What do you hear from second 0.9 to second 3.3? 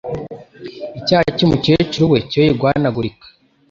icyaha cy’umukecuru we cyoye guhanagurika